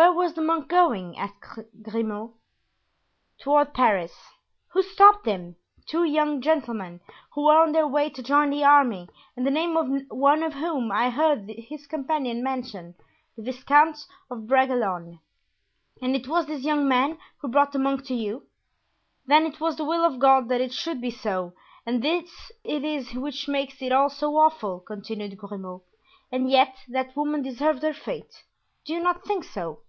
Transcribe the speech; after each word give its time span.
"Where 0.00 0.12
was 0.12 0.34
the 0.34 0.42
monk 0.42 0.68
going?" 0.68 1.16
asked 1.18 1.58
Grimaud. 1.82 2.30
"Toward 3.40 3.74
Paris." 3.74 4.14
"Who 4.68 4.80
stopped 4.80 5.26
him?" 5.26 5.56
"Two 5.88 6.04
young 6.04 6.40
gentlemen, 6.40 7.00
who 7.34 7.42
were 7.46 7.56
on 7.56 7.72
their 7.72 7.88
way 7.88 8.08
to 8.10 8.22
join 8.22 8.50
the 8.50 8.62
army 8.62 9.08
and 9.36 9.44
the 9.44 9.50
name 9.50 9.76
of 9.76 9.88
one 10.10 10.44
of 10.44 10.52
whom 10.54 10.92
I 10.92 11.10
heard 11.10 11.48
his 11.48 11.88
companion 11.88 12.44
mention—the 12.44 13.42
Viscount 13.42 13.96
de 14.30 14.36
Bragelonne." 14.36 15.18
"And 16.00 16.14
it 16.14 16.28
was 16.28 16.46
this 16.46 16.62
young 16.62 16.86
man 16.86 17.18
who 17.40 17.48
brought 17.48 17.72
the 17.72 17.80
monk 17.80 18.04
to 18.06 18.14
you? 18.14 18.44
Then 19.26 19.44
it 19.46 19.58
was 19.58 19.74
the 19.74 19.84
will 19.84 20.04
of 20.04 20.20
God 20.20 20.48
that 20.48 20.60
it 20.60 20.72
should 20.72 21.00
be 21.00 21.10
so 21.10 21.54
and 21.84 22.00
this 22.04 22.52
it 22.62 22.84
is 22.84 23.14
which 23.14 23.48
makes 23.48 23.82
it 23.82 23.90
all 23.90 24.10
so 24.10 24.36
awful," 24.36 24.78
continued 24.78 25.36
Grimaud. 25.36 25.82
"And 26.30 26.48
yet 26.48 26.76
that 26.86 27.16
woman 27.16 27.42
deserved 27.42 27.82
her 27.82 27.92
fate; 27.92 28.44
do 28.86 28.92
you 28.92 29.00
not 29.02 29.24
think 29.24 29.42
so?" 29.42 29.80